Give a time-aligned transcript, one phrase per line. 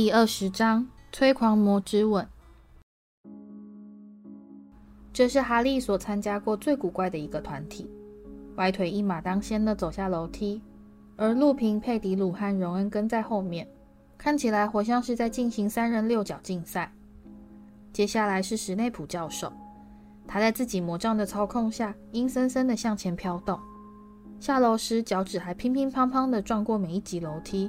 [0.00, 2.24] 第二十章催狂魔之吻。
[5.12, 7.90] 这是哈利所参加过最古怪的一个团体。
[8.58, 10.62] 歪腿一马当先的走下楼梯，
[11.16, 13.68] 而路平、佩迪鲁和荣恩跟在后面，
[14.16, 16.92] 看起来活像是在进行三人六角竞赛。
[17.92, 19.52] 接下来是史内普教授，
[20.28, 23.58] 他在自己魔杖的操控下，阴森森的向前飘动。
[24.38, 27.68] 下楼时，脚趾还乒乒乓乓的撞过每一级楼梯。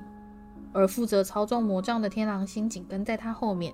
[0.71, 3.73] 而负责操纵魔杖的天狼星紧跟在他后面，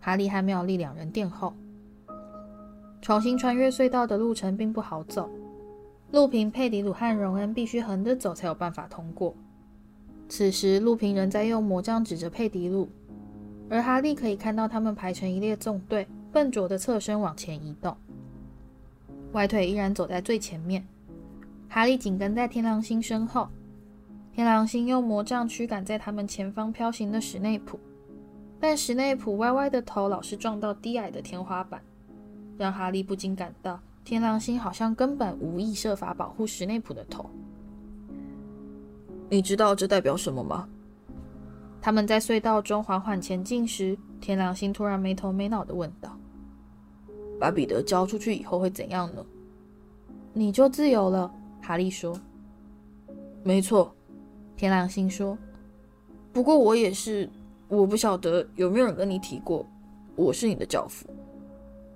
[0.00, 1.52] 哈利和妙丽两人殿后。
[3.00, 5.28] 重新穿越隧道的路程并不好走，
[6.12, 9.34] 路平、佩迪鲁和荣恩必须横着走才有办法通过。
[10.28, 12.88] 此时，路平仍在用魔杖指着佩迪鲁，
[13.68, 17.96] 而哈利可以看到他们排成一列纵队，笨拙的侧身往前移动。
[19.32, 20.86] 歪腿依然走在最前面，
[21.68, 23.48] 哈利紧跟在天狼星身后。
[24.34, 27.78] 天狼星用魔杖驱赶在他们前方飘行的史内普，
[28.58, 31.82] 但史内普歪歪的头老是撞到低矮的天花板，
[32.56, 37.28] 让哈利不禁感到天狼星好像根本无意设法保护史内普的头。
[39.28, 40.66] 你知道这代表什么吗？
[41.82, 46.16] 他们在隧道中缓缓前进时，天狼星突然没头没脑地问道
[47.38, 49.22] ：“把彼得交出去以后会怎样呢
[50.32, 51.30] ？”“你就自由了。”
[51.60, 52.18] 哈利说。
[53.44, 53.94] “没错。”
[54.62, 55.36] 天狼星说
[56.32, 57.28] ：“不过我也是，
[57.66, 59.66] 我不晓得有没有人跟你提过，
[60.14, 61.04] 我是你的教父。”“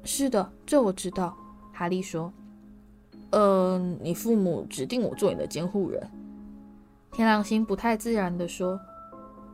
[0.03, 1.37] 是的，这我知道。”
[1.73, 2.33] 哈利说。
[3.31, 6.11] “呃，你父母指定我做你的监护人。”
[7.15, 8.81] 天狼星不太自然地说：“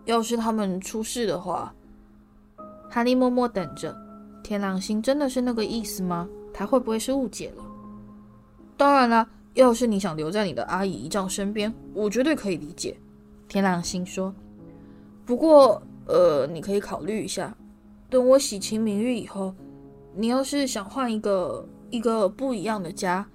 [0.06, 1.74] 要是他们出事的话。”
[2.88, 3.94] 哈利默默等着。
[4.42, 6.26] 天狼星真的是那个意思吗？
[6.50, 7.64] 他会不会是误解了？
[8.78, 9.28] 当然了。
[9.54, 12.96] 要是你想留在你的阿姨姨丈身边，我绝对可以理解。”
[13.48, 14.34] 天狼星说。
[15.26, 17.54] “不过，呃，你可以考虑一下，
[18.08, 19.54] 等我洗清名誉以后，
[20.14, 23.26] 你要是想换一个一个不一样的家。”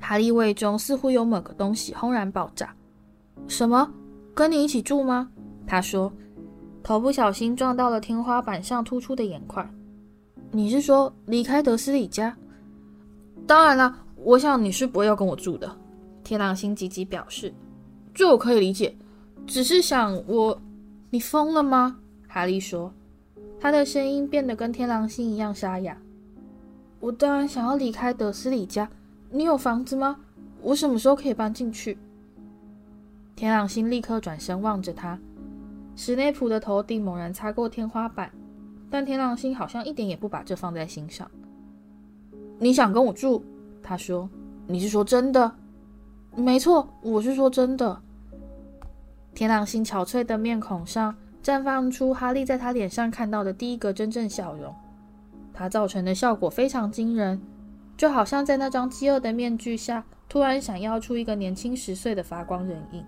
[0.00, 2.74] 哈利胃中似乎有某个东西轰然爆炸。
[3.46, 3.92] “什么？
[4.34, 5.30] 跟你一起住吗？”
[5.66, 6.12] 他说，
[6.82, 9.68] 头不小心撞到了天花板上突出的眼块。
[10.50, 12.36] “你是说离开德斯里家
[13.46, 15.70] ？”“当然了。”我想你是不会要跟我住的，
[16.22, 17.52] 天狼星急急表示。
[18.12, 18.94] 这我可以理解，
[19.46, 20.60] 只是想我，
[21.10, 21.98] 你疯了吗？
[22.28, 22.92] 哈利说，
[23.58, 25.96] 他的声音变得跟天狼星一样沙哑。
[26.98, 28.88] 我当然想要离开德思礼家。
[29.30, 30.16] 你有房子吗？
[30.60, 31.96] 我什么时候可以搬进去？
[33.36, 35.18] 天狼星立刻转身望着他，
[35.96, 38.30] 史内普的头顶猛然擦过天花板，
[38.90, 41.30] 但天狼星好像一点也不把这放在心上。
[42.58, 43.42] 你想跟我住？
[43.82, 44.28] 他说
[44.66, 45.52] ：“你是说真的？
[46.36, 48.00] 没错，我是说真的。”
[49.34, 54.74] 天狼星憔悴的面孔上绽放出哈利在他脸上看到的第一个真正笑容。
[55.52, 57.40] 它造成的效果非常惊人，
[57.96, 63.04] 就好像在那张饥饿的面具下突然闪耀出一个年轻十岁的发光人影。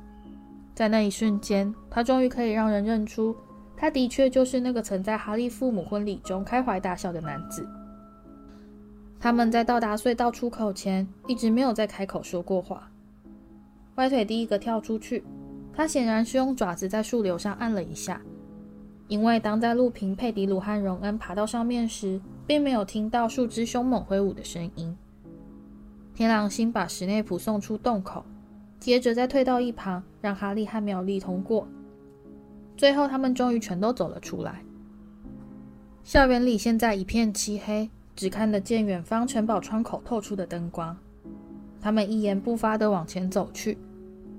[0.75, 3.37] 在那一瞬间，他终于可以让人认出，
[3.77, 7.67] 他的确就是那个曾在哈利父母婚礼中开怀大笑的男子。
[9.23, 12.91] 他们在到达隧道出口前，一直没有再开口说过话。
[13.95, 15.23] 歪腿第一个跳出去，
[15.73, 18.21] 他显然是用爪子在树瘤上按了一下，
[19.07, 24.97] 因为当在路平、佩迪鲁和荣恩爬到上面时，并没有听到树枝凶猛挥舞的声音。
[26.17, 28.25] 天狼星把史内普送出洞口，
[28.81, 31.69] 接着再退到一旁，让哈利和妙丽通过。
[32.77, 34.65] 最后，他们终于全都走了出来。
[36.03, 37.89] 校园里现在一片漆黑。
[38.15, 40.97] 只看得见远方城堡窗口透出的灯光。
[41.81, 43.77] 他们一言不发地往前走去。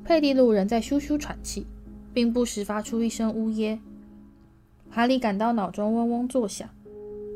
[0.03, 1.65] 佩蒂鲁仍在咻咻喘气，
[2.13, 3.79] 并不时发出一声呜咽。
[4.89, 6.69] 哈利感到脑中嗡嗡作响，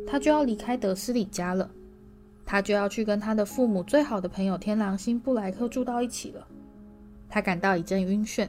[0.05, 1.69] 他就要离开德斯里家了，
[2.45, 6.47] 他就要去跟他的父母最好的朋友天狼星布莱克住到一起了。
[7.29, 8.47] 他感到一阵晕眩。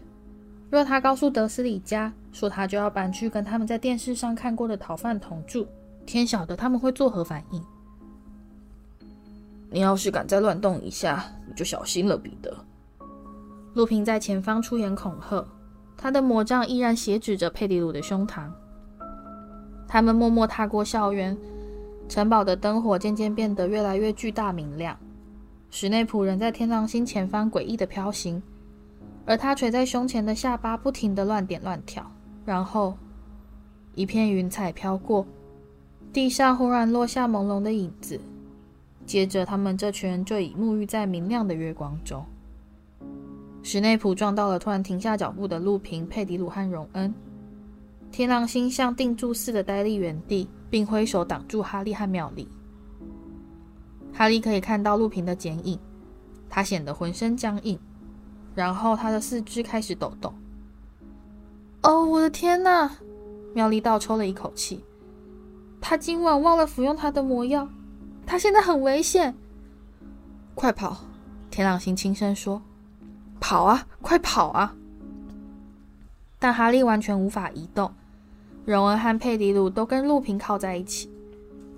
[0.71, 5.67] 若他告诉德斯里家说他就要搬去跟他们在电视上看过的逃犯同住，
[6.05, 7.65] 天晓得他们会作何反应。
[9.71, 12.57] 你要是敢再乱动一下，你就小心了，彼得。
[13.75, 15.47] 路平在前方出言恐吓，
[15.97, 18.51] 他的魔杖依然斜指着佩蒂鲁的胸膛。
[19.87, 21.37] 他们默默踏过校园，
[22.09, 24.97] 城堡的灯火渐渐变得越来越巨大明亮。
[25.71, 28.43] 史内普仍在天狼星前方诡异地飘行，
[29.27, 32.11] 而他垂在胸前的下巴不停地乱点乱跳。
[32.45, 32.97] 然后，
[33.95, 35.27] 一片云彩飘过，
[36.11, 38.19] 地上忽然落下朦胧的影子。
[39.09, 42.23] 接着，他们这群人就已沐浴在明亮的月光中。
[43.63, 47.13] 史内普撞到了突然停下脚步的路平、佩迪鲁和荣恩。
[48.13, 52.47] 天狼星像定住似的呆立原地，并挥手挡住哈利和妙丽。
[54.13, 55.79] 哈利可以看到路平的剪影，
[56.51, 57.79] 他显得浑身僵硬，
[58.55, 60.35] 然后他的四肢开始抖动。
[61.83, 62.91] 哦，我的天哪！
[63.55, 64.85] 妙丽倒抽了一口气。
[65.81, 67.67] 他今晚忘了服用他的魔药，
[68.29, 69.35] 他现在很危险。
[70.55, 70.99] 快跑！
[71.51, 72.61] 天狼星轻声说
[73.41, 74.77] ：“跑啊，快跑啊！”
[76.39, 77.91] 但哈利完全无法移动。
[78.67, 81.11] 荣恩和佩迪鲁都跟陆平靠在一起，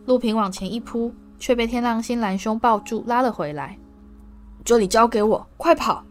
[0.07, 3.79] 陆平往前一扑，却被天狼星拦胸抱住，拉了回来。
[4.65, 6.05] 这里交给我，快跑！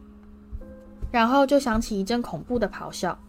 [1.11, 3.19] 然后就响起一阵恐怖的咆哮。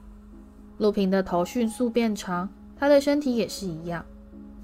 [0.78, 2.48] 陆平的头迅速变长，
[2.78, 4.04] 他的身体也是一样。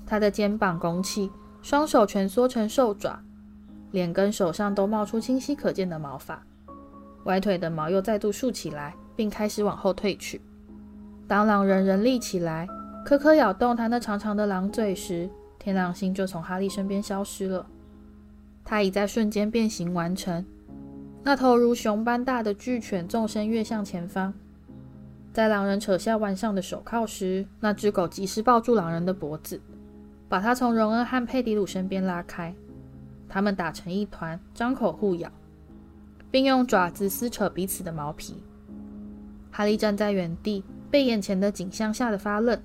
[0.07, 1.29] 他的肩膀拱起，
[1.67, 3.19] 双手蜷缩成兽爪，
[3.91, 6.41] 脸跟手上都冒出清晰可见的毛发。
[7.25, 10.41] 歪腿的毛又再度竖起来，并开始往后退去。
[11.27, 12.69] 当狼人人立起来，
[13.05, 15.29] 颗颗咬动他那长长的狼嘴时，
[15.59, 17.67] 天狼星就从哈利身边消失了。
[18.65, 20.47] 他已在瞬间变形完成。
[21.25, 24.33] 那头如熊般大的巨犬纵身跃向前方，
[25.33, 29.61] 在狼人扯下腕上的手铐时，那只狗及时抱住狼人的脖子。
[30.29, 32.55] 把他从荣恩和佩迪鲁身边拉开，
[33.29, 35.31] 他们打成一团，张口互咬，
[36.31, 38.43] 并用爪子撕扯彼此的毛皮。
[39.51, 42.61] 哈利站在原地，被眼前的景象吓得发愣。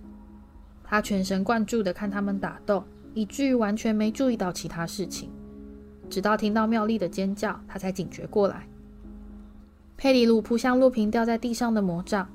[0.84, 5.30] 他全神贯注地看他们打斗，以至于完全没注意到其他事情。
[6.10, 8.68] 直到听到妙丽的尖叫，他才警觉过来。
[9.96, 12.28] 佩迪鲁扑向路平掉在地上的魔杖，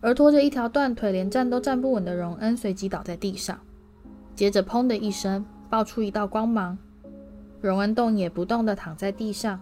[0.00, 3.58] 而拖着一条断腿、连站都站不稳的荣恩随即倒在地上。
[4.34, 6.76] 接着，砰的一声，爆出一道光芒。
[7.60, 9.60] 荣恩动也不动地躺在地上。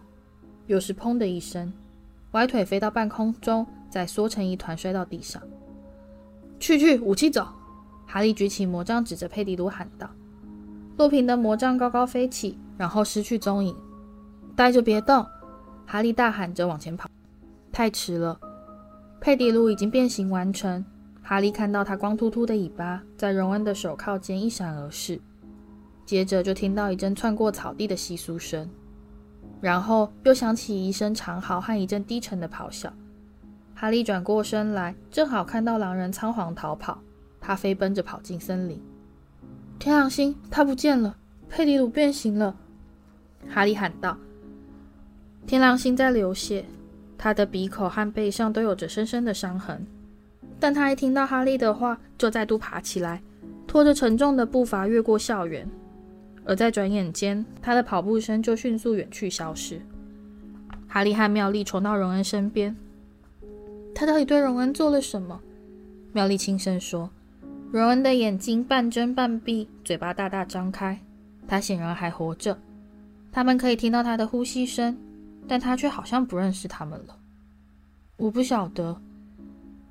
[0.67, 1.72] 又是砰的一声，
[2.32, 5.43] 歪腿飞到半空中，再缩成一团摔到地上。
[6.61, 7.46] 去去，武器走！
[8.06, 10.08] 哈利举起魔杖，指着佩迪鲁喊道。
[10.96, 13.75] 路平的魔杖高高飞起，然后失去踪影。
[14.55, 15.26] 待着，别动！
[15.87, 17.08] 哈利大喊着往前跑。
[17.73, 18.38] 太迟了，
[19.20, 20.84] 佩迪鲁已经变形完成。
[21.30, 25.20] 哈利看到他光秃秃的尾巴在荣恩的手铐间一闪而逝，
[26.04, 28.68] 接着就听到一阵窜过草地的窸窣声，
[29.60, 32.92] 然后又响起一声长嚎和一阵低沉的咆哮。
[33.76, 37.00] 哈利转过身来，正好看到狼人仓皇逃跑，
[37.40, 38.82] 他飞奔着跑进森林。
[39.78, 41.16] 天狼星，他不见了！
[41.48, 42.56] 佩里鲁变形了！
[43.48, 44.18] 哈利喊道。
[45.46, 46.64] 天狼星在流血，
[47.16, 49.86] 他的鼻口和背上都有着深深的伤痕。
[50.60, 53.22] 但他一听到哈利的话，就再度爬起来，
[53.66, 55.66] 拖着沉重的步伐越过校园。
[56.44, 59.80] 而在转眼间，他的跑步声就迅速远去消失。
[60.86, 62.76] 哈利和妙丽冲到荣恩身边。
[63.94, 65.40] 他到底对荣恩做了什么？
[66.12, 67.08] 妙丽轻声说。
[67.72, 70.98] 荣恩的眼睛半睁半闭，嘴巴大大张开。
[71.46, 72.58] 他显然还活着。
[73.32, 74.96] 他们可以听到他的呼吸声，
[75.46, 77.16] 但他却好像不认识他们了。
[78.16, 79.00] 我不晓得。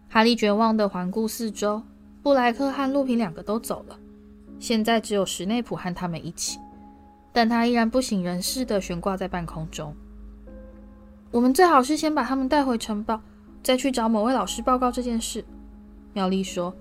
[0.09, 1.83] 哈利绝望地环顾四周，
[2.23, 3.97] 布莱克和路平两个都走了，
[4.59, 6.59] 现在只有史内普和他们一起，
[7.31, 9.95] 但他依然不省人事地悬挂在半空中。
[11.31, 13.21] 我们最好是先把他们带回城堡，
[13.61, 15.45] 再去找某位老师报告这件事。”
[16.13, 16.75] 妙丽说。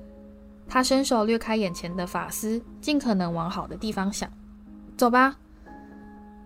[0.70, 4.30] 她伸手掠开眼前的发丝，尽可能往好的地方想。
[4.98, 5.36] “走吧。”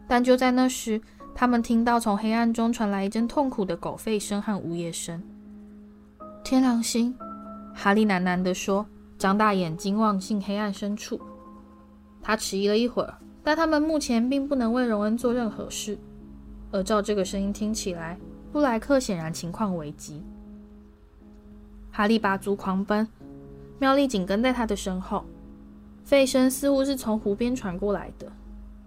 [0.06, 1.00] 但就在那时，
[1.34, 5.20] 他们听到从黑暗中传来一阵痛苦的狗吠声和呜咽声。
[6.44, 7.16] 天狼星，
[7.72, 8.84] 哈利喃喃地说，
[9.16, 11.20] 张大眼睛望进黑暗深处。
[12.20, 15.96] 他迟疑了一会儿，但他们目前并不能为荣恩做任何事。
[16.72, 18.18] 而照这个声音听起来，
[18.50, 20.20] 布莱克显然情况危急。
[21.92, 23.06] 哈利拔足狂奔，
[23.78, 25.24] 妙丽紧跟在他的身后。
[26.04, 28.26] 吠声似乎是从湖边传过来的，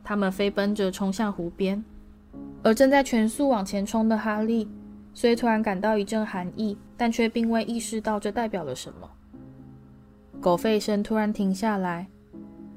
[0.03, 1.83] 他们飞奔着冲向湖边，
[2.63, 4.67] 而正在全速往前冲的哈利。
[5.15, 9.09] 虽突然感到一阵寒意，但却并未意识到这代表了什么。
[10.41, 12.05] 狗吠声突然停下来，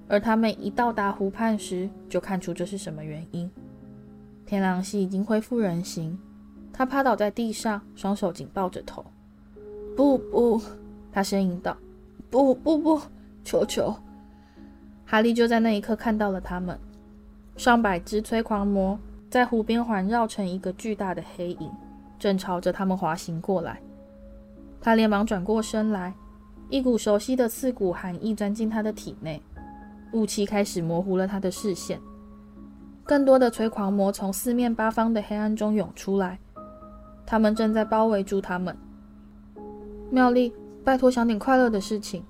[0.07, 3.50] 而他们一到达湖畔时，就看出这是什么原因。
[4.47, 6.16] 天狼星已经恢复人形，
[6.73, 9.04] 他趴倒在地上，双手紧抱着头。
[9.97, 10.62] 不不，
[11.11, 11.76] 他呻吟道
[12.30, 13.00] ：“不不不，
[13.42, 13.92] 求求！”
[15.04, 16.78] 哈利就在那一刻看到了他们，
[17.57, 18.97] 上百只催狂魔
[19.28, 21.68] 在湖边环绕成一个巨大的黑影。
[22.19, 23.81] 正朝着他们滑行过来，
[24.81, 26.15] 他连忙转过身来，
[26.69, 29.43] 一股熟悉的刺骨寒意钻进他的体内，
[30.13, 32.01] 雾气开始模糊了他的视线。
[33.05, 36.39] 更多的催狂魔从四面八方的黑暗中涌出来，
[37.25, 38.77] 他们正在包围住他们。
[40.11, 40.53] 妙丽，
[40.85, 42.25] 拜托想点快乐的事情。”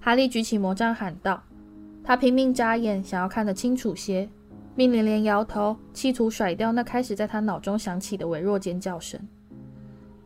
[0.00, 1.42] 哈利举起魔杖喊道。
[2.04, 4.28] 他拼命眨眼，想要看得清楚些，
[4.74, 9.20] 并连连摇头，企图甩掉那开始在他脑中响起的微弱尖叫声。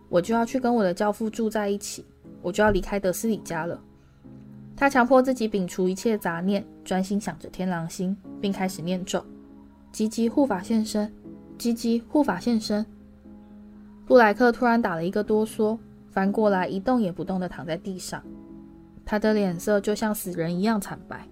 [0.08, 2.04] 我就要去跟我的教父住在一起，
[2.42, 3.80] 我就要离开德斯里家了。
[4.76, 9.24] 他强迫自己摒除一切杂念，专心想着天狼星，并开始念咒
[9.90, 11.12] ：“吉吉护法现身，
[11.58, 12.84] 吉吉护法现身。”
[14.06, 15.76] 布莱克突然打了一个哆嗦，
[16.10, 18.22] 翻过来一动也不动地躺在地上，
[19.04, 21.26] 他的脸色就像死人一样惨白。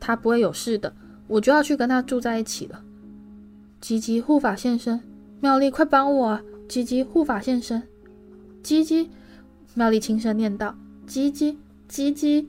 [0.00, 0.94] 他不会有事的，
[1.26, 2.82] 我就要去跟他住在一起了。
[3.80, 5.00] 吉吉护法现身，
[5.40, 6.40] 妙丽，快帮我！
[6.68, 7.82] 吉吉护法现身，
[8.62, 9.10] 吉吉，
[9.74, 10.74] 妙丽轻声念道
[11.06, 12.48] ：“吉吉，吉吉。”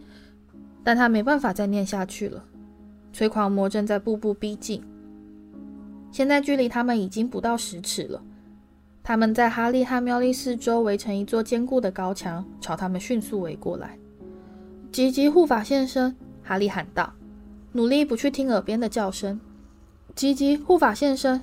[0.84, 2.44] 但他没办法再念下去了。
[3.12, 4.82] 催狂魔正在步步逼近，
[6.12, 8.22] 现在距离他们已经不到十尺了。
[9.04, 13.98] 他们在哈利和妙丽四周围成一座坚固的高墙，朝他们迅速围过来。
[14.92, 17.14] 吉吉护法现身，哈利喊道。
[17.76, 19.38] 努力不去听耳边的叫声。
[20.16, 21.42] 吉吉护法现身，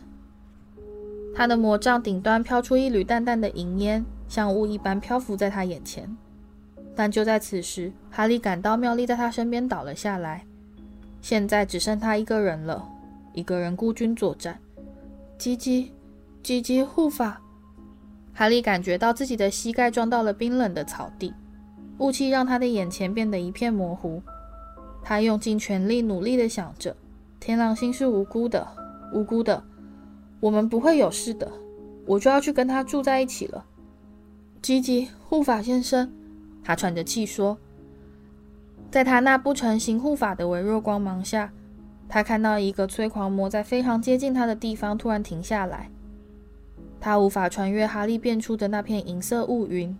[1.34, 6.16] 他的魔杖顶端飘出一缕淡淡的银烟，像雾一般漂浮在他眼前。
[6.96, 10.46] 但就在此时，哈利感到妙丽在他身边倒了下来。
[11.20, 12.82] 现在只剩他一个人了，
[13.34, 14.58] 一个人孤军作战。
[15.36, 15.92] 吉吉，
[16.42, 17.42] 吉吉护法。
[18.32, 21.34] 哈利感觉到自己的膝盖撞到了冰冷的草地，
[21.98, 24.22] 雾气让他的眼前变得一片模糊。
[25.04, 26.96] 他用尽全力，努力地想着
[27.40, 28.66] ：“天狼星是无辜的，
[29.12, 29.62] 无辜的，
[30.40, 31.50] 我们不会有事的。
[32.06, 33.64] 我就要去跟他住在一起了。”
[34.62, 36.12] 吉吉护法先生，
[36.62, 37.58] 他喘着气说
[38.92, 41.52] ：“在他那不成形护法的微弱光芒下，
[42.08, 45.90] 他看到一个催狂魔在非常接近他的地方突然停下来。
[47.00, 49.98] 他无法穿越哈利变出的那片银色雾云，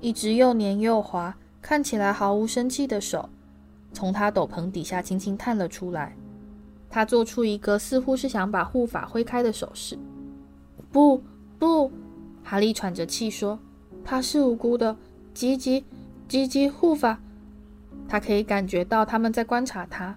[0.00, 3.28] 一只又黏又滑、看起来毫无生气的手。”
[3.96, 6.14] 从他斗篷底下轻轻探了出来，
[6.90, 9.98] 他做出一个似乎是想把护法挥开的手势。
[10.92, 11.22] 不，
[11.58, 11.90] 不，
[12.44, 13.58] 哈利喘着气说
[14.04, 14.94] ：“他是无辜的。”
[15.32, 15.82] 吉吉，
[16.28, 17.18] 吉吉护法，
[18.06, 20.14] 他可以感觉到他们在观察他，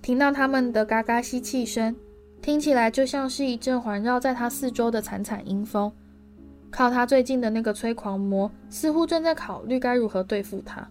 [0.00, 1.94] 听到他们的嘎嘎吸气声，
[2.40, 5.92] 听起来就像是一阵环绕在他四周的惨惨阴风。
[6.72, 10.88] 靠他最近的那个催狂魔似乎正在考虑该如何对付他。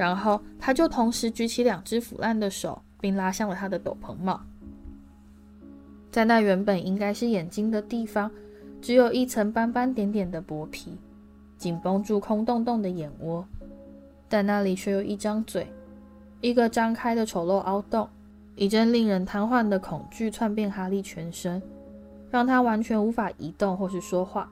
[0.00, 4.40] 然后他就同时举起两只腐烂的手，并拉向了他的斗篷帽。
[6.10, 8.30] 在那原本应该是眼睛的地方，
[8.80, 10.96] 只有一层斑斑点点的薄皮，
[11.58, 13.46] 紧绷住空洞洞的眼窝，
[14.26, 15.70] 但那里却有一张嘴，
[16.40, 18.08] 一个张开的丑陋凹洞。
[18.56, 21.62] 一阵令人瘫痪的恐惧窜遍哈利全身，
[22.30, 24.50] 让他完全无法移动或是说话。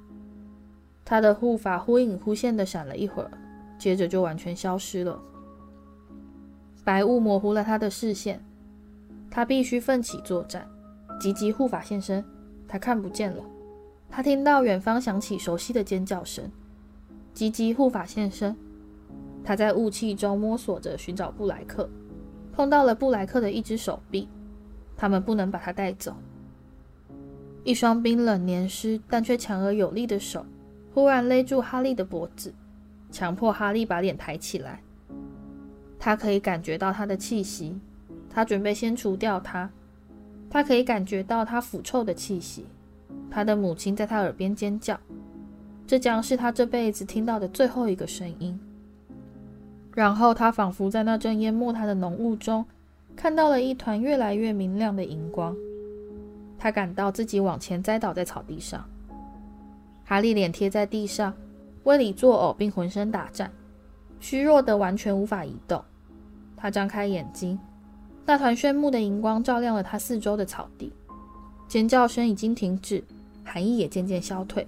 [1.07, 3.31] 他的护法忽隐忽现的闪了一会儿，
[3.79, 5.19] 接着就完全消失了。
[6.89, 8.43] 白雾模糊了他的视线，
[9.31, 10.67] 他必须奋起作战。
[11.21, 12.25] 吉吉护法现身，
[12.67, 13.45] 他看不见了。
[14.09, 16.51] 他听到远方响起熟悉的尖叫声。
[17.35, 18.57] 吉吉护法现身，
[19.45, 21.87] 他在雾气中摸索着寻找布莱克，
[22.55, 24.27] 碰到了布莱克的一只手臂。
[24.97, 26.17] 他们不能把他带走。
[27.65, 30.47] 一双冰冷黏湿但却强而有力的手
[30.95, 32.55] 忽然勒住哈利的脖子，
[33.13, 34.81] 强迫哈利把脸抬起来。
[36.09, 37.79] 他可以感觉到他的气息，
[38.31, 39.69] 他准备先除掉他。
[40.49, 42.65] 他可以感觉到他腐臭的气息。
[43.31, 44.99] 他的母亲在他耳边尖叫，
[45.87, 48.59] 这将是他这辈子听到的最后一个声音。
[49.95, 52.65] 然后他仿佛在那阵淹没他的浓雾中，
[53.15, 55.55] 看到了一团越来越明亮的荧光。
[56.59, 58.83] 他感到自己往前栽倒在草地上。
[60.07, 61.35] 哈利脸贴在地上，
[61.85, 63.53] 胃里作呕，并浑身打颤。
[64.21, 65.85] 虚弱的完全无法移动，
[66.61, 67.57] 他张开眼睛，
[68.27, 70.93] 那团炫目的荧光照亮了他四周的草地，
[71.69, 73.03] 尖叫声已经停止，
[73.45, 74.67] 寒意也渐渐消退。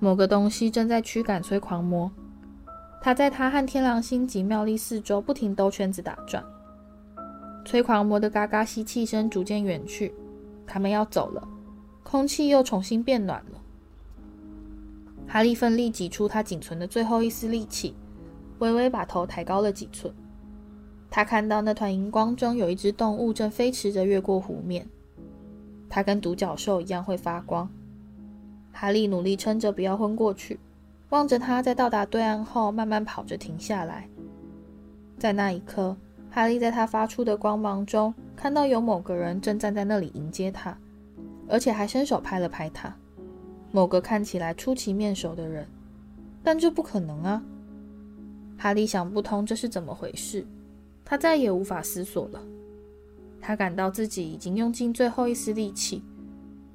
[0.00, 2.10] 某个东西正在驱赶催狂魔，
[3.00, 6.44] 他在他和天狼星及妙丽四周不停兜圈子打转。
[7.64, 10.12] 催狂魔的嘎嘎吸气声逐渐远去，
[10.66, 11.48] 他们要走了，
[12.02, 13.60] 空气又重新变暖了。
[15.28, 17.94] 哈利奋力挤出他仅存的最后一丝力气。
[18.58, 20.10] 微微把头抬高了几寸，
[21.10, 24.86] 他看到那团荧光中有一只动物正飞驰着越过湖面，
[25.88, 27.68] 它跟独角兽一样会发光。
[28.72, 30.58] 哈利努力撑着不要昏过去，
[31.08, 34.08] 望着它在到达对岸后慢慢跑着停下来。
[35.18, 35.96] 在那一刻，
[36.30, 40.76] 哈利在他发出的光芒中看到有某个人正站在那里迎接他，
[41.48, 42.94] 而且还伸手拍了拍他。
[43.72, 45.66] 某个看起来出奇面熟的人。
[46.42, 47.42] 但这不可能啊！
[48.56, 50.46] 哈利想不通这是怎么回事，
[51.06, 52.42] 他再也无法思索了。
[53.40, 56.02] 他感到自己已经用尽最后一丝力气，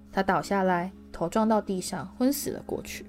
[0.10, 3.06] 他倒下来，头撞到地上，昏死了过去。